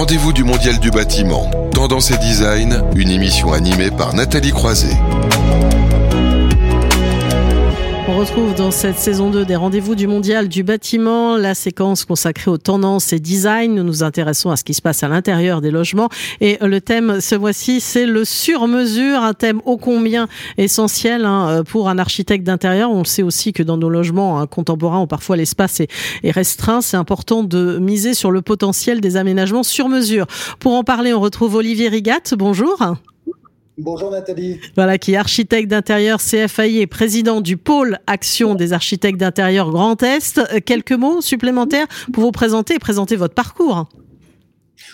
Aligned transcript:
rendez-vous 0.00 0.32
du 0.32 0.44
Mondial 0.44 0.78
du 0.78 0.90
bâtiment, 0.90 1.50
Tendance 1.74 2.10
et 2.10 2.16
Design, 2.16 2.82
une 2.96 3.10
émission 3.10 3.52
animée 3.52 3.90
par 3.90 4.14
Nathalie 4.14 4.50
Croiset. 4.50 4.96
On 8.20 8.24
retrouve 8.24 8.54
dans 8.54 8.70
cette 8.70 8.98
saison 8.98 9.30
2 9.30 9.46
des 9.46 9.56
rendez-vous 9.56 9.94
du 9.94 10.06
mondial 10.06 10.46
du 10.46 10.62
bâtiment 10.62 11.38
la 11.38 11.54
séquence 11.54 12.04
consacrée 12.04 12.50
aux 12.50 12.58
tendances 12.58 13.14
et 13.14 13.18
design. 13.18 13.74
Nous 13.74 13.82
nous 13.82 14.02
intéressons 14.02 14.50
à 14.50 14.56
ce 14.56 14.64
qui 14.64 14.74
se 14.74 14.82
passe 14.82 15.02
à 15.02 15.08
l'intérieur 15.08 15.62
des 15.62 15.70
logements 15.70 16.10
et 16.42 16.58
le 16.60 16.82
thème 16.82 17.22
ce 17.22 17.34
mois-ci 17.34 17.80
c'est 17.80 18.04
le 18.04 18.26
sur-mesure, 18.26 19.22
un 19.22 19.32
thème 19.32 19.62
ô 19.64 19.78
combien 19.78 20.28
essentiel 20.58 21.24
hein, 21.24 21.62
pour 21.66 21.88
un 21.88 21.96
architecte 21.96 22.44
d'intérieur. 22.44 22.90
On 22.90 23.04
sait 23.04 23.22
aussi 23.22 23.54
que 23.54 23.62
dans 23.62 23.78
nos 23.78 23.88
logements 23.88 24.38
hein, 24.38 24.46
contemporains 24.46 25.00
où 25.00 25.06
parfois 25.06 25.38
l'espace 25.38 25.80
est, 25.80 25.90
est 26.22 26.30
restreint, 26.30 26.82
c'est 26.82 26.98
important 26.98 27.42
de 27.42 27.78
miser 27.78 28.12
sur 28.12 28.32
le 28.32 28.42
potentiel 28.42 29.00
des 29.00 29.16
aménagements 29.16 29.62
sur 29.62 29.88
mesure. 29.88 30.26
Pour 30.58 30.74
en 30.74 30.84
parler, 30.84 31.14
on 31.14 31.20
retrouve 31.20 31.54
Olivier 31.54 31.88
Rigat. 31.88 32.34
Bonjour. 32.36 32.76
Bonjour 33.80 34.10
Nathalie. 34.10 34.60
Voilà, 34.76 34.98
qui 34.98 35.14
est 35.14 35.16
architecte 35.16 35.68
d'intérieur 35.68 36.20
CFAI 36.20 36.80
et 36.80 36.86
président 36.86 37.40
du 37.40 37.56
pôle 37.56 37.98
Action 38.06 38.54
des 38.54 38.74
architectes 38.74 39.18
d'intérieur 39.18 39.70
Grand 39.70 40.02
Est. 40.02 40.36
Euh, 40.38 40.60
quelques 40.64 40.92
mots 40.92 41.22
supplémentaires 41.22 41.86
pour 42.12 42.24
vous 42.24 42.30
présenter 42.30 42.74
et 42.74 42.78
présenter 42.78 43.16
votre 43.16 43.32
parcours. 43.32 43.88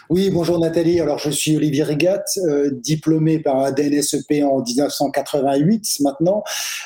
Oui, 0.08 0.30
bonjour 0.30 0.60
Nathalie. 0.60 1.00
Alors 1.00 1.18
je 1.18 1.30
suis 1.30 1.56
Olivier 1.56 1.82
Rigat, 1.82 2.22
euh, 2.44 2.70
diplômé 2.72 3.40
par 3.40 3.56
un 3.56 3.72
DNSEP 3.72 4.44
en 4.44 4.62
1988 4.62 6.00
maintenant, 6.00 6.44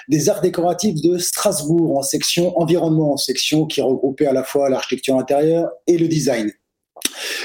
des 0.08 0.30
arts 0.30 0.40
décoratifs 0.40 1.02
de 1.02 1.18
Strasbourg 1.18 1.98
en 1.98 2.02
section 2.02 2.58
environnement, 2.58 3.12
en 3.12 3.18
section 3.18 3.66
qui 3.66 3.82
regroupait 3.82 4.26
à 4.26 4.32
la 4.32 4.42
fois 4.42 4.70
l'architecture 4.70 5.16
intérieure 5.16 5.68
et 5.86 5.98
le 5.98 6.08
design. 6.08 6.50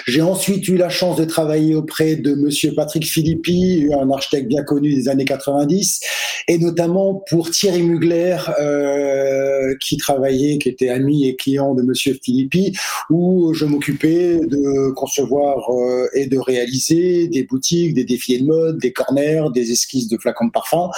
J'ai 0.07 0.21
ensuite 0.21 0.67
eu 0.67 0.77
la 0.77 0.89
chance 0.89 1.15
de 1.15 1.25
travailler 1.25 1.75
auprès 1.75 2.15
de 2.15 2.33
Monsieur 2.35 2.73
Patrick 2.73 3.05
Philippi, 3.05 3.87
un 3.99 4.09
architecte 4.11 4.47
bien 4.47 4.63
connu 4.63 4.93
des 4.93 5.09
années 5.09 5.25
90, 5.25 5.99
et 6.47 6.57
notamment 6.57 7.23
pour 7.29 7.49
Thierry 7.49 7.81
Mugler, 7.81 8.37
euh, 8.59 9.75
qui 9.81 9.97
travaillait, 9.97 10.57
qui 10.57 10.69
était 10.69 10.89
ami 10.89 11.27
et 11.27 11.35
client 11.35 11.73
de 11.73 11.81
Monsieur 11.81 12.17
Philippi, 12.21 12.77
où 13.09 13.53
je 13.53 13.65
m'occupais 13.65 14.39
de 14.39 14.91
concevoir 14.91 15.69
euh, 15.69 16.07
et 16.13 16.27
de 16.27 16.37
réaliser 16.37 17.27
des 17.27 17.43
boutiques, 17.43 17.93
des 17.93 18.03
défilés 18.03 18.39
de 18.39 18.45
mode, 18.45 18.77
des 18.79 18.93
corners, 18.93 19.45
des 19.53 19.71
esquisses 19.71 20.07
de 20.07 20.17
flacons 20.17 20.45
de 20.45 20.51
parfum. 20.51 20.89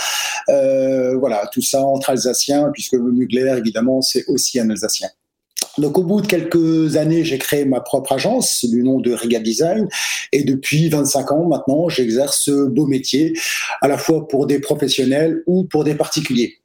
Euh, 0.50 1.18
voilà, 1.18 1.50
tout 1.52 1.62
ça 1.62 1.82
entre 1.84 2.10
Alsaciens, 2.10 2.70
puisque 2.74 2.94
Mugler, 2.94 3.56
évidemment, 3.58 4.02
c'est 4.02 4.26
aussi 4.28 4.60
un 4.60 4.70
Alsacien. 4.70 5.10
Donc 5.78 5.98
au 5.98 6.04
bout 6.04 6.22
de 6.22 6.28
quelques 6.28 6.96
années, 6.96 7.24
j'ai 7.24 7.38
créé 7.38 7.66
ma 7.66 7.82
propre 7.82 8.14
agence 8.14 8.66
du 8.66 8.84
nom 8.84 9.00
de 9.00 9.14
Riga 9.14 9.40
Design 9.40 9.88
et 10.32 10.44
depuis 10.44 10.90
25 10.90 11.32
ans 11.32 11.48
maintenant, 11.48 11.88
j'exerce 11.88 12.42
ce 12.46 12.68
beau 12.68 12.88
métier 12.88 13.34
à 13.82 13.88
la 13.88 13.98
fois 13.98 14.28
pour 14.28 14.48
des 14.48 14.60
professionnels 14.60 15.44
ou 15.46 15.66
pour 15.66 15.84
des 15.84 15.96
particuliers. 15.96 16.56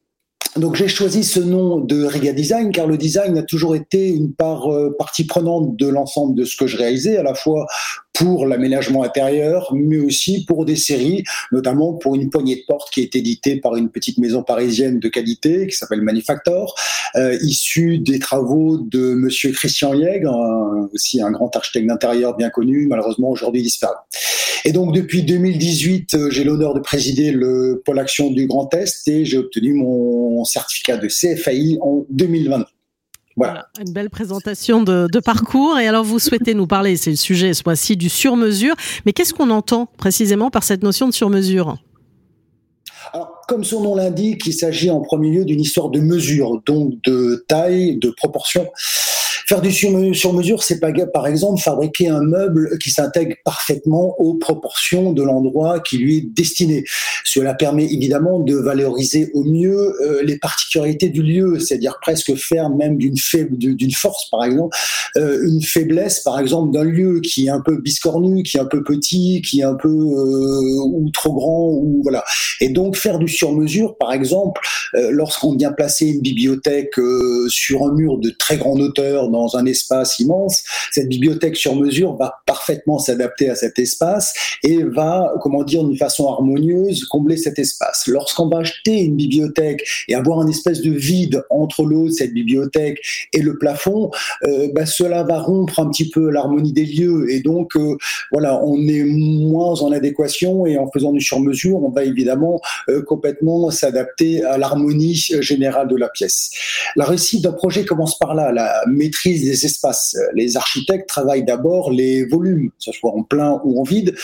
Donc 0.56 0.77
j'ai 0.77 0.88
choisi 0.88 1.24
ce 1.24 1.40
nom 1.40 1.78
de 1.78 2.05
Riga 2.05 2.33
Design 2.33 2.72
car 2.72 2.86
le 2.86 2.98
design 2.98 3.38
a 3.38 3.42
toujours 3.42 3.74
été 3.74 4.08
une 4.08 4.34
part, 4.34 4.70
euh, 4.70 4.94
partie 4.98 5.24
prenante 5.24 5.77
de 5.77 5.88
l'ensemble 5.88 6.34
de 6.34 6.44
ce 6.44 6.56
que 6.56 6.66
je 6.66 6.77
réalisais, 6.77 7.16
à 7.16 7.22
la 7.22 7.34
fois 7.34 7.66
pour 8.12 8.46
l'aménagement 8.46 9.02
intérieur, 9.02 9.72
mais 9.74 9.98
aussi 9.98 10.44
pour 10.44 10.64
des 10.64 10.77
séries, 10.77 11.24
notamment 11.50 11.94
pour 11.94 12.14
une 12.14 12.30
poignée 12.30 12.56
de 12.56 12.62
porte 12.66 12.92
qui 12.92 13.00
est 13.00 13.16
éditée 13.16 13.56
par 13.56 13.77
une 13.77 13.91
petite 13.91 14.18
maison 14.18 14.42
parisienne 14.42 14.98
de 14.98 15.08
qualité 15.08 15.66
qui 15.66 15.77
s'appelle 15.77 16.02
Manufactor, 16.02 16.74
euh, 17.16 17.38
issue 17.42 17.98
des 17.98 18.18
travaux 18.18 18.78
de 18.78 19.14
Monsieur 19.14 19.52
Christian 19.52 19.94
Yeg, 19.94 20.27
aussi 20.92 21.22
un 21.22 21.30
grand 21.30 21.55
architecte 21.56 21.86
d'intérieur 21.86 22.36
bien 22.36 22.50
connu, 22.50 22.86
malheureusement 22.86 23.30
aujourd'hui 23.30 23.62
disparu. 23.62 23.96
Et 24.64 24.72
donc 24.72 24.94
depuis 24.94 25.22
2018, 25.22 26.14
euh, 26.14 26.30
j'ai 26.30 26.44
l'honneur 26.44 26.74
de 26.74 26.80
présider 26.80 27.33
le 27.33 27.83
pôle 27.84 27.98
action 27.98 28.30
du 28.30 28.46
Grand 28.46 28.72
Est 28.74 29.08
et 29.08 29.24
j'ai 29.24 29.39
obtenu 29.39 29.74
mon 29.74 30.44
certificat 30.44 30.96
de 30.98 31.08
CFAI 31.08 31.79
en 31.80 32.05
2020. 32.11 32.64
Voilà. 33.36 33.66
une 33.80 33.92
belle 33.92 34.10
présentation 34.10 34.82
de, 34.82 35.06
de, 35.10 35.20
parcours. 35.20 35.78
Et 35.78 35.86
alors, 35.86 36.04
vous 36.04 36.18
souhaitez 36.18 36.54
nous 36.54 36.66
parler, 36.66 36.96
c'est 36.96 37.10
le 37.10 37.16
sujet 37.16 37.54
ce 37.54 37.62
mois-ci, 37.64 37.96
du 37.96 38.08
sur-mesure. 38.08 38.74
Mais 39.06 39.12
qu'est-ce 39.12 39.32
qu'on 39.32 39.50
entend 39.50 39.86
précisément 39.96 40.50
par 40.50 40.62
cette 40.62 40.82
notion 40.82 41.08
de 41.08 41.14
sur-mesure? 41.14 41.78
Alors, 43.12 43.42
comme 43.48 43.64
son 43.64 43.82
nom 43.82 43.94
l'indique, 43.94 44.46
il 44.46 44.52
s'agit 44.52 44.90
en 44.90 45.00
premier 45.00 45.30
lieu 45.30 45.44
d'une 45.44 45.60
histoire 45.60 45.90
de 45.90 46.00
mesure, 46.00 46.62
donc 46.64 46.94
de 47.04 47.44
taille, 47.48 47.96
de 47.98 48.10
proportion. 48.10 48.68
Faire 49.52 49.61
du 49.61 50.14
sur-mesure, 50.14 50.63
c'est 50.63 50.80
pas 50.80 50.92
par 51.13 51.27
exemple 51.27 51.61
fabriquer 51.61 52.08
un 52.08 52.23
meuble 52.23 52.79
qui 52.79 52.90
s'intègre 52.90 53.35
parfaitement 53.45 54.18
aux 54.18 54.33
proportions 54.33 55.13
de 55.13 55.23
l'endroit 55.23 55.80
qui 55.80 55.98
lui 55.98 56.17
est 56.17 56.27
destiné. 56.35 56.85
Cela 57.23 57.52
permet 57.52 57.85
évidemment 57.85 58.41
de 58.41 58.57
valoriser 58.57 59.30
au 59.35 59.45
mieux 59.45 59.95
euh, 60.01 60.23
les 60.23 60.39
particularités 60.39 61.11
du 61.11 61.23
lieu, 61.23 61.58
c'est-à-dire 61.58 61.98
presque 62.01 62.35
faire 62.35 62.70
même 62.70 62.96
d'une 62.96 63.14
d'une 63.52 63.92
force 63.92 64.30
par 64.30 64.42
exemple 64.42 64.74
euh, 65.18 65.46
une 65.46 65.61
faiblesse 65.61 66.20
par 66.20 66.41
exemple 66.41 66.73
d'un 66.73 66.85
lieu 66.85 67.20
qui 67.20 67.48
est 67.48 67.51
un 67.51 67.61
peu 67.61 67.77
biscornu, 67.77 68.45
qui 68.45 68.57
est 68.57 68.61
un 68.61 68.64
peu 68.64 68.83
petit, 68.83 69.42
qui 69.42 69.61
est 69.61 69.64
un 69.64 69.74
peu 69.74 69.89
euh, 69.89 70.80
ou 70.83 71.11
trop 71.12 71.35
grand 71.35 71.68
ou 71.68 72.01
voilà. 72.02 72.24
Et 72.62 72.70
donc 72.70 72.96
faire 72.96 73.18
du 73.18 73.29
sur-mesure 73.29 73.98
par 73.98 74.14
exemple 74.14 74.62
lorsqu'on 74.95 75.57
vient 75.57 75.73
placer 75.73 76.07
une 76.07 76.20
bibliothèque 76.20 76.95
sur 77.48 77.83
un 77.85 77.92
mur 77.95 78.18
de 78.18 78.30
très 78.30 78.57
grande 78.57 78.80
hauteur 78.80 79.30
un 79.55 79.67
espace 79.67 80.19
immense, 80.19 80.63
cette 80.92 81.08
bibliothèque 81.08 81.57
sur 81.57 81.77
mesure 81.77 82.17
va 82.17 82.42
parfaitement 82.47 82.98
s'adapter 82.98 83.48
à 83.48 83.55
cet 83.55 83.79
espace 83.79 84.35
et 84.63 84.83
va, 84.83 85.33
comment 85.41 85.64
dire, 85.64 85.85
d'une 85.85 85.97
façon 85.97 86.29
harmonieuse, 86.29 87.05
combler 87.07 87.36
cet 87.36 87.58
espace. 87.58 88.05
Lorsqu'on 88.07 88.48
va 88.48 88.58
acheter 88.58 88.98
une 89.01 89.17
bibliothèque 89.17 89.83
et 90.08 90.14
avoir 90.14 90.41
un 90.41 90.48
espèce 90.48 90.80
de 90.80 90.91
vide 90.91 91.45
entre 91.51 91.85
l'eau 91.85 92.07
de 92.07 92.13
cette 92.13 92.33
bibliothèque 92.33 92.98
et 93.33 93.41
le 93.41 93.58
plafond, 93.58 94.11
euh, 94.45 94.69
bah, 94.75 94.86
cela 94.86 95.23
va 95.23 95.41
rompre 95.41 95.80
un 95.80 95.89
petit 95.91 96.09
peu 96.09 96.30
l'harmonie 96.30 96.73
des 96.73 96.85
lieux 96.85 97.30
et 97.30 97.41
donc 97.41 97.77
euh, 97.77 97.97
voilà, 98.30 98.63
on 98.63 98.77
est 98.86 99.03
moins 99.03 99.80
en 99.80 99.92
adéquation 99.92 100.67
et 100.67 100.79
en 100.79 100.91
faisant 100.91 101.13
du 101.13 101.20
sur-mesure, 101.20 101.83
on 101.83 101.91
va 101.91 102.05
évidemment 102.05 102.61
euh, 102.89 103.03
complètement 103.03 103.70
s'adapter 103.70 104.45
à 104.45 104.59
l'harmonie 104.59 105.14
générale 105.14 105.89
de 105.89 105.97
la 105.97 106.09
pièce. 106.09 106.51
La 106.97 107.05
réussite 107.05 107.42
d'un 107.42 107.53
projet 107.53 107.85
commence 107.85 108.19
par 108.19 108.35
là, 108.35 108.53
la 108.53 108.83
maîtrise 108.86 109.21
des 109.30 109.64
espaces. 109.64 110.16
Les 110.34 110.56
architectes 110.56 111.08
travaillent 111.08 111.44
d'abord 111.44 111.90
les 111.90 112.24
volumes, 112.24 112.70
que 112.70 112.77
ce 112.78 112.92
soit 112.92 113.14
en 113.14 113.22
plein 113.22 113.60
ou 113.64 113.80
en 113.80 113.84
vide, 113.84 114.14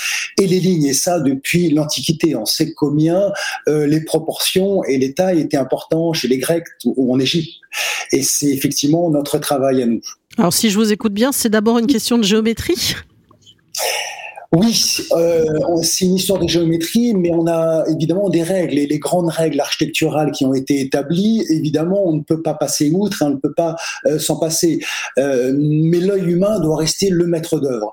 et 0.40 0.46
les 0.46 0.60
lignes. 0.60 0.86
Et 0.86 0.94
ça, 0.94 1.20
depuis 1.20 1.70
l'Antiquité. 1.70 2.34
On 2.36 2.44
sait 2.44 2.72
combien 2.72 3.32
euh, 3.68 3.86
les 3.86 4.04
proportions 4.04 4.84
et 4.84 4.98
les 4.98 5.14
tailles 5.14 5.40
étaient 5.40 5.56
importants 5.56 6.12
chez 6.12 6.28
les 6.28 6.38
Grecs 6.38 6.66
ou 6.84 7.12
en 7.12 7.18
Égypte. 7.18 7.50
Et 8.12 8.22
c'est 8.22 8.50
effectivement 8.50 9.10
notre 9.10 9.38
travail 9.38 9.82
à 9.82 9.86
nous. 9.86 10.00
Alors, 10.36 10.52
si 10.52 10.70
je 10.70 10.78
vous 10.78 10.92
écoute 10.92 11.12
bien, 11.12 11.32
c'est 11.32 11.48
d'abord 11.48 11.78
une 11.78 11.86
question 11.86 12.18
de 12.18 12.24
géométrie 12.24 12.94
oui, 14.50 14.96
euh, 15.12 15.44
c'est 15.82 16.06
une 16.06 16.14
histoire 16.14 16.38
de 16.38 16.48
géométrie, 16.48 17.12
mais 17.12 17.30
on 17.30 17.46
a 17.46 17.84
évidemment 17.86 18.30
des 18.30 18.42
règles 18.42 18.78
et 18.78 18.86
les 18.86 18.98
grandes 18.98 19.28
règles 19.28 19.60
architecturales 19.60 20.30
qui 20.30 20.46
ont 20.46 20.54
été 20.54 20.80
établies. 20.80 21.44
Évidemment, 21.50 22.02
on 22.06 22.14
ne 22.14 22.22
peut 22.22 22.40
pas 22.40 22.54
passer 22.54 22.90
outre, 22.90 23.18
on 23.20 23.28
ne 23.28 23.36
peut 23.36 23.52
pas 23.52 23.76
euh, 24.06 24.18
s'en 24.18 24.36
passer. 24.36 24.80
Euh, 25.18 25.54
mais 25.54 26.00
l'œil 26.00 26.30
humain 26.30 26.60
doit 26.60 26.78
rester 26.78 27.10
le 27.10 27.26
maître 27.26 27.60
d'œuvre. 27.60 27.92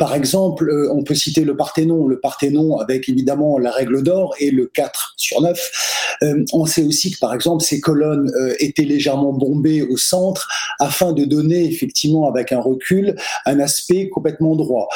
Par 0.00 0.14
exemple, 0.16 0.68
on 0.92 1.04
peut 1.04 1.14
citer 1.14 1.44
le 1.44 1.56
Parthénon, 1.56 2.08
le 2.08 2.18
Parthénon 2.18 2.78
avec 2.78 3.08
évidemment 3.08 3.58
la 3.58 3.70
règle 3.70 4.02
d'or 4.02 4.34
et 4.40 4.50
le 4.50 4.66
4 4.66 5.14
sur 5.16 5.40
9. 5.40 6.16
Euh, 6.24 6.44
on 6.52 6.66
sait 6.66 6.82
aussi 6.82 7.12
que 7.12 7.18
par 7.18 7.32
exemple 7.34 7.62
ces 7.62 7.80
colonnes 7.80 8.32
étaient 8.58 8.84
légèrement 8.84 9.32
bombées 9.32 9.82
au 9.82 9.96
centre 9.96 10.48
afin 10.80 11.12
de 11.12 11.24
donner 11.24 11.64
effectivement 11.64 12.28
avec 12.28 12.50
un 12.50 12.60
recul 12.60 13.14
un 13.46 13.60
aspect 13.60 14.08
complètement 14.08 14.56
droit. 14.56 14.88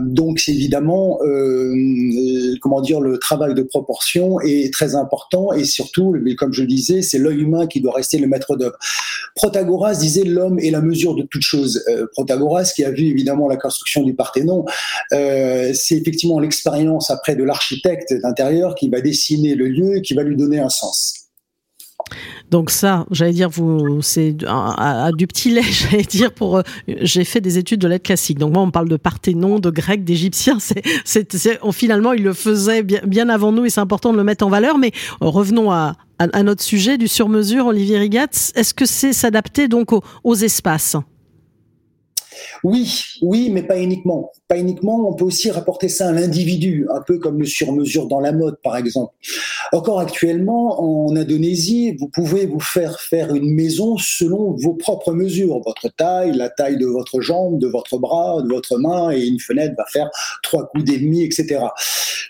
Donc 0.00 0.42
évidemment, 0.48 1.18
euh, 1.22 1.74
euh, 1.74 2.56
comment 2.60 2.80
dire, 2.80 3.00
le 3.00 3.18
travail 3.18 3.54
de 3.54 3.62
proportion 3.62 4.40
est 4.40 4.72
très 4.72 4.94
important 4.94 5.52
et 5.52 5.64
surtout, 5.64 6.14
comme 6.36 6.52
je 6.52 6.62
le 6.62 6.68
disais, 6.68 7.02
c'est 7.02 7.18
l'œil 7.18 7.40
humain 7.40 7.66
qui 7.66 7.80
doit 7.80 7.94
rester 7.94 8.18
le 8.18 8.26
maître 8.26 8.56
d'œuvre. 8.56 8.76
Protagoras 9.36 9.94
disait 9.94 10.24
l'homme 10.24 10.58
est 10.58 10.70
la 10.70 10.80
mesure 10.80 11.14
de 11.14 11.22
toute 11.22 11.42
chose. 11.42 11.84
Protagoras, 12.12 12.72
qui 12.74 12.84
a 12.84 12.90
vu 12.90 13.04
évidemment 13.04 13.48
la 13.48 13.56
construction 13.56 14.02
du 14.02 14.14
Parthénon, 14.14 14.64
c'est 15.10 15.96
effectivement 15.96 16.40
l'expérience 16.40 17.10
après 17.10 17.36
de 17.36 17.44
l'architecte 17.44 18.14
d'intérieur 18.22 18.74
qui 18.74 18.88
va 18.88 19.00
dessiner 19.00 19.54
le 19.54 19.68
lieu 19.68 19.96
et 19.98 20.02
qui 20.02 20.14
va 20.14 20.22
lui 20.22 20.36
donner 20.36 20.58
un 20.58 20.68
sens. 20.68 21.19
Donc 22.50 22.70
ça, 22.70 23.06
j'allais 23.10 23.32
dire, 23.32 23.48
vous, 23.48 24.02
c'est 24.02 24.36
à, 24.46 25.10
du 25.12 25.26
petit 25.26 25.50
lait, 25.50 25.62
j'allais 25.62 26.02
dire. 26.02 26.32
Pour, 26.32 26.58
euh, 26.58 26.62
j'ai 26.86 27.24
fait 27.24 27.40
des 27.40 27.58
études 27.58 27.80
de 27.80 27.88
lettres 27.88 28.04
classiques. 28.04 28.38
Donc 28.38 28.52
moi, 28.52 28.62
on 28.62 28.70
parle 28.70 28.88
de 28.88 28.96
Parthénon, 28.96 29.58
de 29.58 29.70
grec, 29.70 30.04
d'Égyptien. 30.04 30.58
C'est, 31.04 31.32
c'est, 31.32 31.58
finalement, 31.72 32.12
il 32.12 32.22
le 32.22 32.32
faisait 32.32 32.82
bien, 32.82 33.00
bien 33.04 33.28
avant 33.28 33.52
nous, 33.52 33.64
et 33.64 33.70
c'est 33.70 33.80
important 33.80 34.12
de 34.12 34.16
le 34.16 34.24
mettre 34.24 34.46
en 34.46 34.50
valeur. 34.50 34.78
Mais 34.78 34.92
euh, 35.22 35.26
revenons 35.26 35.70
à, 35.70 35.96
à, 36.18 36.42
notre 36.42 36.62
sujet 36.62 36.98
du 36.98 37.08
sur-mesure, 37.08 37.66
Olivier 37.66 37.98
Rigat. 37.98 38.28
Est-ce 38.54 38.74
que 38.74 38.86
c'est 38.86 39.12
s'adapter 39.12 39.68
donc 39.68 39.90
aux 40.24 40.34
espaces? 40.34 40.96
Oui, 42.64 43.02
oui, 43.22 43.50
mais 43.50 43.62
pas 43.62 43.78
uniquement. 43.78 44.32
Pas 44.48 44.58
uniquement, 44.58 45.08
on 45.08 45.14
peut 45.14 45.24
aussi 45.24 45.50
rapporter 45.50 45.88
ça 45.88 46.08
à 46.08 46.12
l'individu, 46.12 46.86
un 46.92 47.00
peu 47.00 47.18
comme 47.18 47.38
le 47.38 47.46
sur-mesure 47.46 48.06
dans 48.06 48.20
la 48.20 48.32
mode, 48.32 48.56
par 48.62 48.76
exemple. 48.76 49.14
Encore 49.72 50.00
actuellement, 50.00 50.80
en 50.80 51.14
Indonésie, 51.14 51.96
vous 51.98 52.08
pouvez 52.08 52.46
vous 52.46 52.60
faire 52.60 53.00
faire 53.00 53.34
une 53.34 53.54
maison 53.54 53.96
selon 53.98 54.56
vos 54.56 54.74
propres 54.74 55.12
mesures, 55.12 55.60
votre 55.64 55.88
taille, 55.88 56.32
la 56.32 56.48
taille 56.48 56.78
de 56.78 56.86
votre 56.86 57.20
jambe, 57.20 57.58
de 57.58 57.68
votre 57.68 57.98
bras, 57.98 58.42
de 58.42 58.48
votre 58.48 58.78
main, 58.78 59.10
et 59.10 59.24
une 59.24 59.40
fenêtre 59.40 59.74
va 59.76 59.84
faire 59.86 60.10
trois 60.42 60.66
coups 60.68 60.84
d'ennemi, 60.84 61.22
etc. 61.22 61.60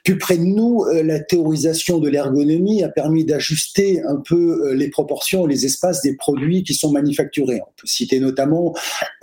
Plus 0.04 0.18
près 0.18 0.38
de 0.38 0.44
nous, 0.44 0.84
euh, 0.84 1.02
la 1.02 1.20
théorisation 1.20 1.98
de 1.98 2.08
l'ergonomie 2.08 2.82
a 2.82 2.88
permis 2.88 3.24
d'ajuster 3.24 4.02
un 4.02 4.16
peu 4.16 4.66
euh, 4.66 4.74
les 4.74 4.88
proportions 4.88 5.46
et 5.46 5.50
les 5.50 5.66
espaces 5.66 6.02
des 6.02 6.16
produits 6.16 6.62
qui 6.62 6.74
sont 6.74 6.90
manufacturés. 6.90 7.60
On 7.62 7.72
peut 7.76 7.86
citer 7.86 8.20
notamment 8.20 8.74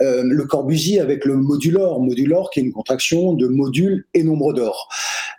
euh, 0.02 0.22
le 0.24 0.44
Corbusier 0.44 0.77
avec 1.00 1.24
le 1.24 1.36
modulor, 1.36 2.00
modulor 2.00 2.50
qui 2.50 2.60
est 2.60 2.62
une 2.62 2.72
contraction 2.72 3.32
de 3.32 3.46
module 3.48 4.06
et 4.14 4.22
nombre 4.22 4.52
d'or. 4.52 4.88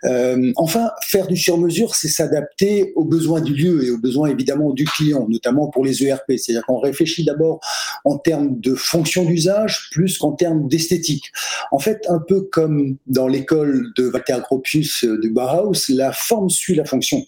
Euh, 0.04 0.52
enfin, 0.56 0.90
faire 1.02 1.26
du 1.26 1.36
sur-mesure, 1.36 1.94
c'est 1.94 2.08
s'adapter 2.08 2.92
aux 2.96 3.04
besoins 3.04 3.40
du 3.40 3.54
lieu 3.54 3.84
et 3.84 3.90
aux 3.90 3.98
besoins 3.98 4.28
évidemment 4.28 4.72
du 4.72 4.84
client, 4.84 5.26
notamment 5.28 5.68
pour 5.68 5.84
les 5.84 6.04
ERP. 6.04 6.32
C'est-à-dire 6.36 6.64
qu'on 6.66 6.78
réfléchit 6.78 7.24
d'abord 7.24 7.60
en 8.04 8.18
termes 8.18 8.60
de 8.60 8.74
fonction 8.74 9.24
d'usage 9.24 9.88
plus 9.92 10.18
qu'en 10.18 10.32
termes 10.32 10.68
d'esthétique. 10.68 11.32
En 11.72 11.78
fait, 11.78 12.04
un 12.08 12.20
peu 12.20 12.42
comme 12.42 12.96
dans 13.06 13.28
l'école 13.28 13.92
de 13.96 14.08
Walter 14.08 14.38
Gropius 14.42 15.04
de 15.04 15.28
Bauhaus, 15.28 15.88
la 15.88 16.12
forme 16.12 16.50
suit 16.50 16.74
la 16.74 16.84
fonction. 16.84 17.24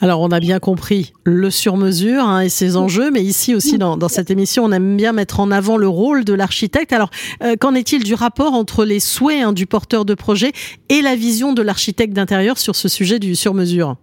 Alors, 0.00 0.20
on 0.20 0.30
a 0.30 0.40
bien 0.40 0.58
compris 0.58 1.12
le 1.24 1.50
sur-mesure 1.50 2.24
hein, 2.24 2.40
et 2.40 2.48
ses 2.48 2.76
enjeux, 2.76 3.10
mais 3.10 3.22
ici 3.22 3.54
aussi, 3.54 3.78
dans, 3.78 4.08
cette 4.08 4.30
émission, 4.30 4.64
on 4.64 4.72
aime 4.72 4.96
bien 4.96 5.12
mettre 5.12 5.40
en 5.40 5.50
avant 5.50 5.76
le 5.76 5.88
rôle 5.88 6.24
de 6.24 6.34
l'architecte. 6.34 6.92
Alors, 6.92 7.10
euh, 7.42 7.56
qu'en 7.58 7.74
est-il 7.74 8.04
du 8.04 8.14
rapport 8.14 8.54
entre 8.54 8.84
les 8.84 9.00
souhaits 9.00 9.42
hein, 9.42 9.52
du 9.52 9.66
porteur 9.66 10.04
de 10.04 10.14
projet 10.14 10.52
et 10.88 11.02
la 11.02 11.14
vision 11.14 11.52
de 11.52 11.62
l'architecte 11.62 12.14
d'intérieur 12.14 12.58
sur 12.58 12.76
ce 12.76 12.88
sujet 12.88 13.18
du 13.18 13.36
sur-mesure? 13.36 13.96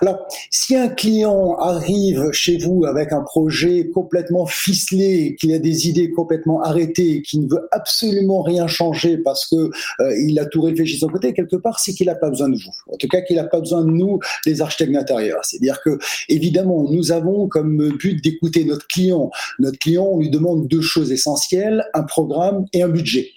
Alors, 0.00 0.26
si 0.50 0.76
un 0.76 0.88
client 0.88 1.56
arrive 1.58 2.30
chez 2.32 2.58
vous 2.58 2.84
avec 2.84 3.12
un 3.12 3.22
projet 3.22 3.88
complètement 3.88 4.46
ficelé, 4.46 5.36
qu'il 5.38 5.52
a 5.52 5.58
des 5.58 5.88
idées 5.88 6.10
complètement 6.10 6.62
arrêtées, 6.62 7.22
qui 7.22 7.38
ne 7.38 7.48
veut 7.48 7.68
absolument 7.70 8.42
rien 8.42 8.66
changer 8.66 9.18
parce 9.18 9.46
que 9.46 9.56
euh, 9.56 10.16
il 10.26 10.38
a 10.38 10.46
tout 10.46 10.62
réfléchi 10.62 10.94
de 10.94 11.00
son 11.00 11.08
côté, 11.08 11.32
quelque 11.32 11.56
part, 11.56 11.78
c'est 11.80 11.92
qu'il 11.92 12.06
n'a 12.06 12.14
pas 12.14 12.30
besoin 12.30 12.48
de 12.48 12.56
vous. 12.56 12.92
En 12.92 12.96
tout 12.96 13.08
cas, 13.08 13.20
qu'il 13.20 13.36
n'a 13.36 13.44
pas 13.44 13.60
besoin 13.60 13.84
de 13.84 13.90
nous, 13.90 14.18
les 14.46 14.60
architectes 14.60 14.92
d'intérieur. 14.92 15.44
C'est-à-dire 15.44 15.80
que, 15.82 15.98
évidemment, 16.28 16.84
nous 16.90 17.12
avons 17.12 17.48
comme 17.48 17.90
but 17.98 18.22
d'écouter 18.22 18.64
notre 18.64 18.86
client. 18.86 19.30
Notre 19.58 19.78
client, 19.78 20.04
on 20.04 20.18
lui 20.18 20.30
demande 20.30 20.68
deux 20.68 20.80
choses 20.80 21.12
essentielles, 21.12 21.84
un 21.94 22.02
programme 22.02 22.66
et 22.72 22.82
un 22.82 22.88
budget. 22.88 23.30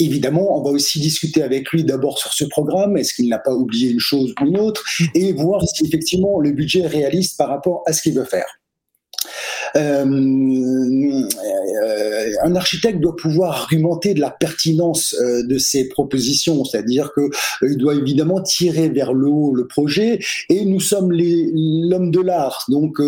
Évidemment, 0.00 0.56
on 0.56 0.62
va 0.62 0.70
aussi 0.70 1.00
discuter 1.00 1.42
avec 1.42 1.70
lui 1.70 1.82
d'abord 1.82 2.18
sur 2.18 2.32
ce 2.32 2.44
programme, 2.44 2.96
est-ce 2.96 3.14
qu'il 3.14 3.28
n'a 3.28 3.38
pas 3.38 3.52
oublié 3.52 3.90
une 3.90 3.98
chose 3.98 4.32
ou 4.40 4.46
une 4.46 4.58
autre, 4.58 4.84
et 5.14 5.32
voir 5.32 5.66
si 5.66 5.84
effectivement 5.84 6.38
le 6.38 6.52
budget 6.52 6.80
est 6.80 6.86
réaliste 6.86 7.36
par 7.36 7.48
rapport 7.48 7.82
à 7.84 7.92
ce 7.92 8.02
qu'il 8.02 8.14
veut 8.14 8.24
faire. 8.24 8.46
Euh, 9.76 10.04
euh, 11.84 12.30
un 12.42 12.54
architecte 12.54 13.00
doit 13.00 13.16
pouvoir 13.16 13.62
argumenter 13.62 14.14
de 14.14 14.20
la 14.20 14.30
pertinence 14.30 15.14
euh, 15.20 15.42
de 15.44 15.58
ses 15.58 15.88
propositions, 15.88 16.64
c'est-à-dire 16.64 17.12
que 17.14 17.30
il 17.62 17.76
doit 17.76 17.94
évidemment 17.94 18.42
tirer 18.42 18.88
vers 18.88 19.12
le 19.12 19.28
haut 19.28 19.54
le 19.54 19.66
projet, 19.66 20.18
et 20.48 20.64
nous 20.64 20.80
sommes 20.80 21.12
l'homme 21.12 22.10
de 22.10 22.20
l'art, 22.20 22.64
donc 22.68 22.98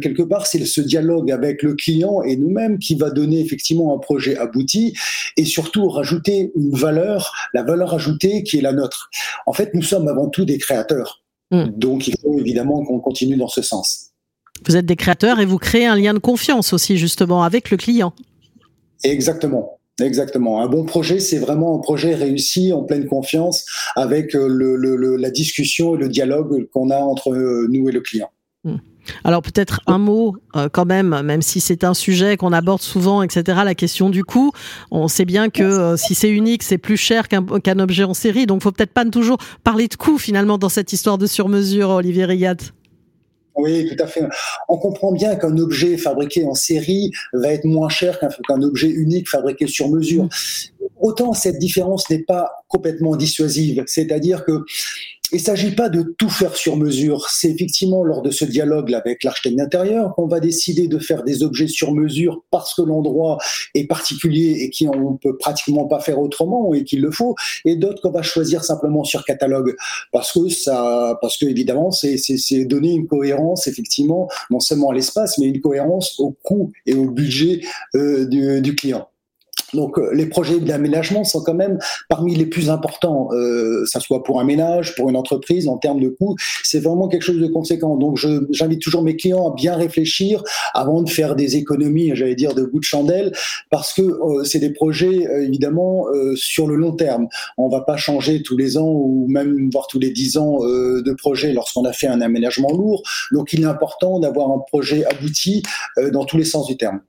quelque 0.00 0.22
part 0.22 0.46
c'est 0.46 0.64
ce 0.64 0.80
dialogue 0.80 1.30
avec 1.30 1.62
le 1.62 1.74
client 1.74 2.22
et 2.22 2.36
nous-mêmes 2.36 2.78
qui 2.78 2.94
va 2.94 3.10
donner 3.10 3.40
effectivement 3.40 3.94
un 3.94 3.98
projet 3.98 4.36
abouti, 4.36 4.94
et 5.36 5.44
surtout 5.44 5.88
rajouter 5.88 6.52
une 6.56 6.74
valeur, 6.74 7.32
la 7.54 7.62
valeur 7.62 7.94
ajoutée 7.94 8.42
qui 8.42 8.58
est 8.58 8.62
la 8.62 8.72
nôtre. 8.72 9.10
En 9.46 9.52
fait, 9.52 9.74
nous 9.74 9.82
sommes 9.82 10.08
avant 10.08 10.28
tout 10.28 10.44
des 10.44 10.58
créateurs. 10.58 11.22
Mmh. 11.50 11.66
Donc 11.76 12.08
il 12.08 12.14
faut 12.20 12.38
évidemment 12.38 12.84
qu'on 12.84 12.98
continue 12.98 13.36
dans 13.36 13.48
ce 13.48 13.62
sens. 13.62 14.10
Vous 14.66 14.76
êtes 14.76 14.86
des 14.86 14.96
créateurs 14.96 15.40
et 15.40 15.46
vous 15.46 15.58
créez 15.58 15.86
un 15.86 15.96
lien 15.96 16.14
de 16.14 16.18
confiance 16.18 16.72
aussi 16.72 16.96
justement 16.96 17.42
avec 17.42 17.70
le 17.70 17.76
client. 17.76 18.12
Exactement. 19.04 19.76
Exactement. 20.00 20.60
Un 20.60 20.68
bon 20.68 20.84
projet, 20.84 21.20
c'est 21.20 21.38
vraiment 21.38 21.74
un 21.74 21.78
projet 21.78 22.14
réussi 22.14 22.72
en 22.72 22.82
pleine 22.82 23.06
confiance 23.06 23.64
avec 23.94 24.34
euh, 24.34 24.46
le, 24.46 25.16
la 25.16 25.30
discussion 25.30 25.94
et 25.94 25.98
le 25.98 26.08
dialogue 26.08 26.68
qu'on 26.72 26.90
a 26.90 26.98
entre 26.98 27.32
euh, 27.32 27.66
nous 27.70 27.88
et 27.88 27.92
le 27.92 28.00
client. 28.00 28.30
Hmm. 28.64 28.76
Alors 29.24 29.40
peut-être 29.40 29.80
un 29.86 29.98
mot 29.98 30.36
euh, 30.54 30.68
quand 30.70 30.84
même, 30.84 31.22
même 31.22 31.40
si 31.40 31.60
c'est 31.60 31.84
un 31.84 31.94
sujet 31.94 32.36
qu'on 32.36 32.52
aborde 32.52 32.82
souvent, 32.82 33.22
etc. 33.22 33.60
La 33.64 33.74
question 33.74 34.10
du 34.10 34.22
coût. 34.22 34.50
On 34.90 35.08
sait 35.08 35.24
bien 35.24 35.48
que 35.48 35.94
si 35.96 36.14
c'est 36.14 36.30
unique, 36.30 36.62
c'est 36.62 36.76
plus 36.76 36.98
cher 36.98 37.28
qu'un 37.28 37.78
objet 37.78 38.04
en 38.04 38.14
série. 38.14 38.44
Donc 38.44 38.62
faut 38.62 38.72
peut-être 38.72 38.92
pas 38.92 39.04
toujours 39.06 39.38
parler 39.64 39.88
de 39.88 39.94
coût 39.94 40.18
finalement 40.18 40.58
dans 40.58 40.68
cette 40.68 40.92
histoire 40.92 41.16
de 41.16 41.26
sur-mesure, 41.26 41.88
Olivier 41.90 42.26
Rigat. 42.26 42.56
Oui, 43.56 43.88
tout 43.88 44.02
à 44.02 44.06
fait. 44.06 44.22
On 44.68 44.76
comprend 44.76 45.12
bien 45.12 45.34
qu'un 45.36 45.56
objet 45.56 45.96
fabriqué 45.96 46.44
en 46.44 46.54
série 46.54 47.10
va 47.32 47.52
être 47.52 47.64
moins 47.64 47.88
cher 47.88 48.18
qu'un 48.20 48.62
objet 48.62 48.88
unique 48.88 49.28
fabriqué 49.28 49.66
sur 49.66 49.88
mesure. 49.88 50.24
Mm. 50.24 50.28
Autant 51.00 51.32
cette 51.32 51.58
différence 51.58 52.08
n'est 52.10 52.22
pas 52.22 52.50
complètement 52.68 53.16
dissuasive, 53.16 53.82
c'est-à-dire 53.86 54.44
que 54.44 54.64
il 55.32 55.38
ne 55.38 55.42
s'agit 55.42 55.74
pas 55.74 55.88
de 55.88 56.14
tout 56.18 56.28
faire 56.28 56.54
sur 56.54 56.76
mesure. 56.76 57.28
C'est 57.30 57.50
effectivement 57.50 58.04
lors 58.04 58.22
de 58.22 58.30
ce 58.30 58.44
dialogue 58.44 58.94
avec 58.94 59.24
l'architecte 59.24 59.56
d'intérieur 59.56 60.14
qu'on 60.14 60.28
va 60.28 60.40
décider 60.40 60.88
de 60.88 60.98
faire 60.98 61.24
des 61.24 61.42
objets 61.42 61.66
sur 61.66 61.92
mesure 61.92 62.44
parce 62.50 62.74
que 62.74 62.82
l'endroit 62.82 63.38
est 63.74 63.86
particulier 63.86 64.58
et 64.60 64.70
qu'on 64.70 65.12
ne 65.12 65.16
peut 65.16 65.36
pratiquement 65.36 65.86
pas 65.86 66.00
faire 66.00 66.20
autrement 66.20 66.72
et 66.74 66.84
qu'il 66.84 67.00
le 67.00 67.10
faut, 67.10 67.34
et 67.64 67.76
d'autres 67.76 68.02
qu'on 68.02 68.10
va 68.10 68.22
choisir 68.22 68.64
simplement 68.64 69.04
sur 69.04 69.24
catalogue 69.24 69.74
parce 70.12 70.32
que 70.32 70.48
ça, 70.48 71.18
parce 71.20 71.36
que 71.38 71.46
évidemment, 71.46 71.90
c'est 71.90 72.64
donner 72.64 72.92
une 72.92 73.06
cohérence 73.06 73.66
effectivement 73.66 74.28
non 74.50 74.60
seulement 74.60 74.90
à 74.90 74.94
l'espace, 74.94 75.38
mais 75.38 75.46
une 75.46 75.60
cohérence 75.60 76.18
au 76.20 76.36
coût 76.42 76.72
et 76.86 76.94
au 76.94 77.10
budget 77.10 77.60
euh, 77.94 78.26
du, 78.26 78.60
du 78.60 78.74
client. 78.74 79.08
Donc 79.74 79.98
euh, 79.98 80.10
les 80.12 80.26
projets 80.26 80.60
d'aménagement 80.60 81.24
sont 81.24 81.42
quand 81.42 81.54
même 81.54 81.78
parmi 82.08 82.34
les 82.34 82.46
plus 82.46 82.70
importants, 82.70 83.28
euh, 83.32 83.84
ça 83.86 84.00
soit 84.00 84.22
pour 84.22 84.40
un 84.40 84.44
ménage, 84.44 84.94
pour 84.94 85.08
une 85.08 85.16
entreprise, 85.16 85.68
en 85.68 85.76
termes 85.76 86.00
de 86.00 86.08
coûts, 86.08 86.36
c'est 86.62 86.80
vraiment 86.80 87.08
quelque 87.08 87.22
chose 87.22 87.40
de 87.40 87.46
conséquent. 87.46 87.96
Donc 87.96 88.18
j'invite 88.50 88.82
toujours 88.82 89.02
mes 89.02 89.16
clients 89.16 89.50
à 89.50 89.54
bien 89.54 89.76
réfléchir 89.76 90.42
avant 90.74 91.02
de 91.02 91.08
faire 91.08 91.36
des 91.36 91.56
économies, 91.56 92.12
j'allais 92.14 92.34
dire 92.34 92.54
de 92.54 92.64
bout 92.64 92.78
de 92.78 92.84
chandelle, 92.84 93.32
parce 93.70 93.92
que 93.92 94.02
euh, 94.02 94.44
c'est 94.44 94.58
des 94.58 94.70
projets 94.70 95.26
euh, 95.26 95.44
évidemment 95.46 96.06
sur 96.34 96.66
le 96.66 96.76
long 96.76 96.92
terme. 96.92 97.28
On 97.56 97.68
va 97.68 97.80
pas 97.80 97.96
changer 97.96 98.42
tous 98.42 98.56
les 98.56 98.78
ans 98.78 98.88
ou 98.88 99.26
même 99.28 99.70
voir 99.72 99.86
tous 99.86 99.98
les 99.98 100.10
dix 100.10 100.36
ans 100.36 100.58
de 100.60 101.12
projet 101.12 101.52
lorsqu'on 101.52 101.84
a 101.84 101.92
fait 101.92 102.06
un 102.06 102.20
aménagement 102.20 102.70
lourd. 102.70 103.02
Donc 103.32 103.52
il 103.52 103.62
est 103.62 103.66
important 103.66 104.18
d'avoir 104.20 104.50
un 104.50 104.58
projet 104.58 105.04
abouti 105.06 105.62
dans 106.12 106.24
tous 106.24 106.36
les 106.36 106.44
sens 106.44 106.66
du 106.66 106.76
terme. 106.76 107.00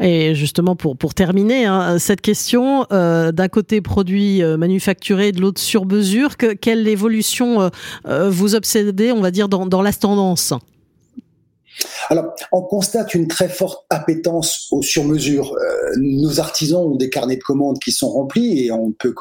Et 0.00 0.34
justement, 0.34 0.76
pour, 0.76 0.96
pour 0.96 1.14
terminer, 1.14 1.66
hein, 1.66 1.98
cette 1.98 2.20
question, 2.20 2.86
euh, 2.92 3.32
d'un 3.32 3.48
côté 3.48 3.80
produit 3.80 4.42
euh, 4.42 4.56
manufacturé, 4.56 5.32
de 5.32 5.40
l'autre 5.40 5.60
sur 5.60 5.86
mesure, 5.86 6.36
que, 6.36 6.52
quelle 6.54 6.86
évolution 6.88 7.70
euh, 8.06 8.30
vous 8.30 8.54
obsédez, 8.54 9.12
on 9.12 9.20
va 9.20 9.30
dire, 9.30 9.48
dans, 9.48 9.66
dans 9.66 9.82
la 9.82 9.92
tendance 9.92 10.52
alors, 12.10 12.34
on 12.52 12.62
constate 12.62 13.14
une 13.14 13.28
très 13.28 13.48
forte 13.48 13.84
appétence 13.90 14.68
au 14.70 14.82
sur-mesure. 14.82 15.54
Euh, 15.54 15.94
nos 15.98 16.40
artisans 16.40 16.82
ont 16.82 16.96
des 16.96 17.10
carnets 17.10 17.36
de 17.36 17.42
commandes 17.42 17.78
qui 17.78 17.92
sont 17.92 18.08
remplis 18.08 18.64
et 18.64 18.72
on 18.72 18.92
peut 18.92 19.14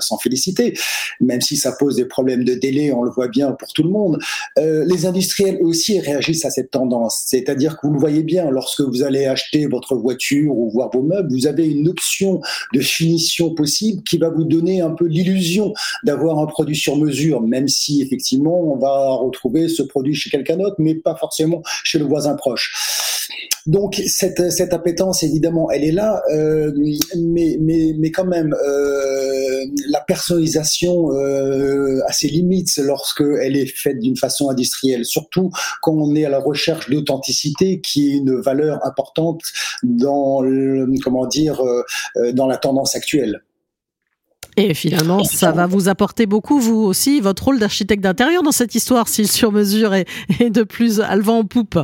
s'en 0.00 0.18
féliciter, 0.18 0.74
même 1.20 1.40
si 1.40 1.56
ça 1.56 1.72
pose 1.72 1.96
des 1.96 2.04
problèmes 2.04 2.44
de 2.44 2.54
délai, 2.54 2.92
on 2.92 3.02
le 3.02 3.10
voit 3.10 3.28
bien 3.28 3.52
pour 3.52 3.72
tout 3.72 3.82
le 3.82 3.90
monde. 3.90 4.18
Euh, 4.58 4.84
les 4.86 5.06
industriels 5.06 5.58
aussi 5.62 5.98
réagissent 6.00 6.44
à 6.44 6.50
cette 6.50 6.70
tendance, 6.70 7.24
c'est-à-dire 7.26 7.78
que 7.78 7.86
vous 7.86 7.94
le 7.94 7.98
voyez 7.98 8.22
bien, 8.22 8.50
lorsque 8.50 8.80
vous 8.80 9.02
allez 9.02 9.26
acheter 9.26 9.66
votre 9.66 9.96
voiture 9.96 10.56
ou 10.56 10.70
voir 10.70 10.90
vos 10.92 11.02
meubles, 11.02 11.28
vous 11.30 11.46
avez 11.46 11.66
une 11.66 11.88
option 11.88 12.40
de 12.72 12.80
finition 12.80 13.54
possible 13.54 14.02
qui 14.02 14.18
va 14.18 14.30
vous 14.30 14.44
donner 14.44 14.80
un 14.80 14.90
peu 14.90 15.06
l'illusion 15.06 15.72
d'avoir 16.04 16.38
un 16.38 16.46
produit 16.46 16.76
sur 16.76 16.96
mesure, 16.96 17.40
même 17.40 17.68
si 17.68 18.02
effectivement 18.02 18.60
on 18.60 18.76
va 18.76 19.10
retrouver 19.14 19.68
ce 19.68 19.82
produit 19.82 20.14
chez 20.14 20.30
quelqu'un 20.30 20.56
d'autre, 20.56 20.76
mais 20.78 20.94
pas 20.94 21.14
forcément 21.14 21.62
chez 21.84 21.98
le 21.98 22.04
voisin 22.04 22.25
proche. 22.34 22.72
Donc 23.66 24.00
cette, 24.06 24.52
cette 24.52 24.72
appétence, 24.72 25.24
évidemment, 25.24 25.70
elle 25.70 25.82
est 25.82 25.92
là, 25.92 26.22
euh, 26.32 26.72
mais, 27.16 27.58
mais, 27.60 27.94
mais 27.98 28.10
quand 28.12 28.24
même, 28.24 28.54
euh, 28.54 29.66
la 29.88 30.00
personnalisation 30.00 31.10
euh, 31.12 32.00
a 32.06 32.12
ses 32.12 32.28
limites 32.28 32.76
lorsqu'elle 32.78 33.56
est 33.56 33.66
faite 33.66 33.98
d'une 33.98 34.16
façon 34.16 34.50
industrielle, 34.50 35.04
surtout 35.04 35.50
quand 35.82 35.92
on 35.92 36.14
est 36.14 36.24
à 36.24 36.28
la 36.28 36.38
recherche 36.38 36.88
d'authenticité, 36.88 37.80
qui 37.80 38.12
est 38.12 38.16
une 38.18 38.40
valeur 38.40 38.86
importante 38.86 39.40
dans, 39.82 40.42
comment 41.02 41.26
dire, 41.26 41.60
dans 42.32 42.46
la 42.46 42.56
tendance 42.56 42.94
actuelle. 42.94 43.42
Et 44.56 44.74
finalement, 44.74 45.24
ça 45.24 45.52
va 45.52 45.66
vous 45.66 45.88
apporter 45.88 46.26
beaucoup, 46.26 46.60
vous 46.60 46.82
aussi, 46.82 47.20
votre 47.20 47.44
rôle 47.44 47.58
d'architecte 47.58 48.02
d'intérieur 48.02 48.42
dans 48.42 48.52
cette 48.52 48.74
histoire, 48.74 49.08
si 49.08 49.22
le 49.22 49.28
sur-mesure 49.28 49.92
est, 49.92 50.06
est 50.40 50.50
de 50.50 50.62
plus 50.62 51.00
à 51.00 51.14
le 51.16 51.22
vent 51.22 51.38
en 51.38 51.44
poupe. 51.44 51.78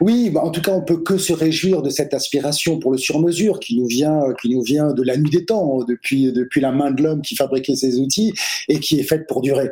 Oui, 0.00 0.30
bah, 0.30 0.40
en 0.42 0.50
tout 0.50 0.62
cas, 0.62 0.72
on 0.72 0.82
peut 0.82 0.98
que 0.98 1.18
se 1.18 1.32
réjouir 1.32 1.82
de 1.82 1.90
cette 1.90 2.14
aspiration 2.14 2.78
pour 2.78 2.92
le 2.92 2.98
sur-mesure 2.98 3.60
qui 3.60 3.78
nous 3.78 3.86
vient, 3.86 4.20
qui 4.40 4.48
nous 4.50 4.62
vient 4.62 4.92
de 4.92 5.02
la 5.02 5.16
nuit 5.16 5.30
des 5.30 5.44
temps, 5.44 5.84
depuis, 5.84 6.32
depuis 6.32 6.60
la 6.60 6.72
main 6.72 6.90
de 6.90 7.02
l'homme 7.02 7.22
qui 7.22 7.36
fabriquait 7.36 7.76
ces 7.76 7.98
outils 7.98 8.32
et 8.68 8.80
qui 8.80 9.00
est 9.00 9.04
faite 9.04 9.26
pour 9.26 9.42
durer. 9.42 9.70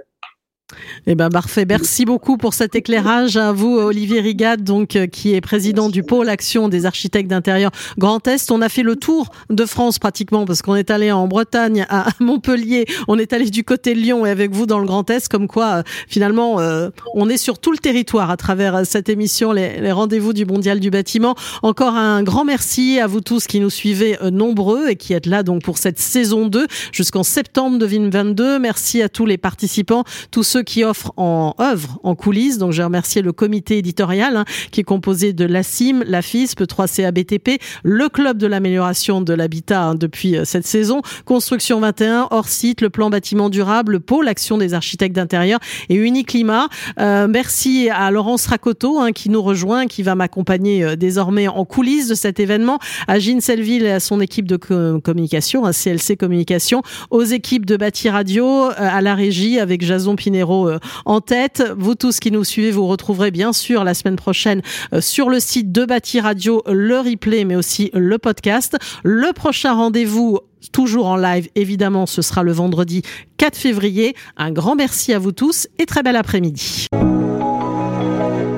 Eh 1.07 1.15
ben 1.15 1.31
parfait. 1.31 1.65
Merci 1.65 2.05
beaucoup 2.05 2.37
pour 2.37 2.53
cet 2.53 2.75
éclairage 2.75 3.37
à 3.37 3.53
vous, 3.53 3.79
Olivier 3.79 4.21
Rigat, 4.21 4.57
donc 4.57 4.97
euh, 4.97 5.07
qui 5.07 5.33
est 5.35 5.41
président 5.41 5.89
du 5.89 6.03
pôle 6.03 6.29
action 6.29 6.69
des 6.69 6.87
architectes 6.87 7.31
d'intérieur 7.31 7.71
Grand 7.99 8.27
Est. 8.27 8.51
On 8.51 8.61
a 8.61 8.69
fait 8.69 8.83
le 8.83 8.97
tour 8.97 9.31
de 9.49 9.65
France 9.65 10.01
pratiquement 10.01 10.45
parce 10.45 10.63
qu'on 10.63 10.75
est 10.75 10.91
allé 10.91 11.13
en 11.13 11.29
Bretagne, 11.29 11.87
à 11.89 12.09
Montpellier, 12.21 12.85
on 13.07 13.17
est 13.17 13.33
allé 13.33 13.49
du 13.49 13.63
côté 13.63 13.95
de 13.95 14.01
Lyon 14.01 14.27
et 14.27 14.31
avec 14.31 14.53
vous 14.53 14.67
dans 14.67 14.81
le 14.81 14.87
Grand 14.87 15.09
Est, 15.09 15.29
comme 15.29 15.47
quoi 15.47 15.67
euh, 15.67 15.83
finalement 16.09 16.59
euh, 16.59 16.91
on 17.15 17.29
est 17.29 17.37
sur 17.37 17.61
tout 17.61 17.71
le 17.71 17.79
territoire 17.79 18.33
à 18.33 18.37
travers 18.37 18.85
cette 18.85 19.09
émission, 19.09 19.53
les, 19.53 19.81
les 19.81 19.93
rendez-vous 19.93 20.33
du 20.33 20.47
Mondial 20.47 20.81
du 20.81 20.91
bâtiment. 20.91 21.37
Encore 21.63 21.95
un 21.95 22.25
grand 22.25 22.45
merci 22.45 22.99
à 22.99 23.07
vous 23.07 23.21
tous 23.21 23.47
qui 23.47 23.61
nous 23.61 23.71
suivez 23.71 24.19
nombreux 24.33 24.89
et 24.89 24.97
qui 24.97 25.13
êtes 25.13 25.27
là 25.27 25.45
donc 25.45 25.63
pour 25.63 25.79
cette 25.79 26.01
saison 26.01 26.49
2 26.49 26.67
jusqu'en 26.91 27.23
septembre 27.23 27.79
2022. 27.79 28.59
Merci 28.59 29.01
à 29.01 29.09
tous 29.09 29.27
les 29.27 29.39
participants, 29.39 30.03
tous 30.33 30.43
ceux 30.43 30.56
qui 30.63 30.85
offrent 30.85 31.13
en 31.17 31.55
œuvre, 31.61 31.99
en 32.03 32.15
coulisses. 32.15 32.59
Donc, 32.59 32.73
j'ai 32.73 32.83
remercié 32.83 33.23
le 33.23 33.33
comité 33.33 33.79
éditorial 33.79 34.37
hein, 34.37 34.45
qui 34.71 34.81
est 34.81 34.85
composé 34.85 35.33
de 35.33 35.45
la 35.45 35.63
CIM, 35.63 36.03
la 36.07 36.23
FISP, 36.23 36.63
3CABTP, 36.63 37.59
le 37.83 38.09
club 38.09 38.39
de 38.39 38.47
l'amélioration 38.47 39.21
de 39.21 39.35
l'habitat 39.35 39.83
hein, 39.83 39.95
depuis 39.95 40.37
euh, 40.37 40.45
cette 40.45 40.67
saison, 40.67 41.03
Construction 41.25 41.81
21, 41.81 42.29
hors 42.31 42.49
site, 42.49 42.81
le 42.81 42.91
plan 42.91 43.11
bâtiment 43.11 43.49
durable, 43.49 43.93
le 43.93 44.01
pôle 44.01 44.29
action 44.29 44.59
des 44.59 44.75
architectes 44.75 45.15
d'intérieur 45.15 45.61
et 45.89 45.95
Uniclimat. 45.95 46.69
Euh, 46.99 47.27
merci 47.29 47.89
à 47.91 48.11
Laurence 48.11 48.47
Racoto 48.47 48.99
hein, 48.99 49.13
qui 49.13 49.31
nous 49.31 49.43
rejoint, 49.43 49.87
qui 49.87 50.03
va 50.03 50.15
m'accompagner 50.15 50.85
euh, 50.85 50.97
désormais 50.97 51.49
en 51.49 51.65
coulisses 51.65 52.09
de 52.09 52.15
cet 52.15 52.41
événement, 52.41 52.79
à 53.09 53.19
Gilles 53.19 53.43
Selville 53.43 53.85
et 53.85 53.93
à 53.93 54.01
son 54.01 54.21
équipe 54.21 54.47
de 54.47 54.57
communication, 54.57 55.65
à 55.65 55.73
CLC 55.73 56.17
Communication, 56.17 56.83
aux 57.11 57.25
équipes 57.25 57.67
de 57.67 57.77
Bâti 57.77 58.09
Radio, 58.09 58.71
à 58.77 59.01
la 59.01 59.15
régie 59.15 59.59
avec 59.59 59.83
Jason 59.83 60.17
Pinero 60.17 60.46
euh, 60.53 60.79
en 61.05 61.21
tête. 61.21 61.62
Vous 61.76 61.95
tous 61.95 62.21
qui 62.21 62.31
nous 62.31 62.45
suivez, 62.45 62.71
vous 62.71 62.87
retrouverez 62.87 63.31
bien 63.31 63.53
sûr 63.53 63.85
la 63.85 63.95
semaine 63.95 64.17
prochaine 64.17 64.62
euh, 64.93 65.00
sur 65.00 65.29
le 65.29 65.41
site 65.41 65.73
de 65.73 65.85
Bâti 65.85 66.21
Radio 66.21 66.62
le 66.67 66.99
replay, 66.99 67.45
mais 67.45 67.57
aussi 67.57 67.91
le 67.95 68.19
podcast. 68.19 68.76
Le 69.05 69.33
prochain 69.33 69.75
rendez-vous 69.75 70.41
toujours 70.73 71.07
en 71.07 71.17
live, 71.17 71.49
évidemment, 71.55 72.07
ce 72.07 72.23
sera 72.23 72.43
le 72.43 72.53
vendredi 72.53 73.03
4 73.37 73.57
février. 73.57 74.15
Un 74.37 74.50
grand 74.50 74.75
merci 74.75 75.12
à 75.12 75.19
vous 75.19 75.33
tous 75.33 75.69
et 75.79 75.87
très 75.87 76.03
bel 76.03 76.17
après-midi. 76.17 76.87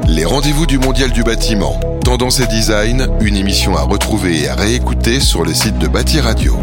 Les 0.08 0.24
rendez-vous 0.24 0.66
du 0.66 0.78
Mondial 0.78 1.12
du 1.12 1.22
bâtiment, 1.22 1.78
Tendance 2.04 2.40
et 2.40 2.46
Design, 2.46 3.08
une 3.20 3.36
émission 3.36 3.76
à 3.76 3.82
retrouver 3.82 4.42
et 4.42 4.48
à 4.48 4.54
réécouter 4.54 5.20
sur 5.20 5.44
le 5.44 5.52
site 5.52 5.78
de 5.78 5.86
Bâti 5.86 6.18
Radio. 6.20 6.56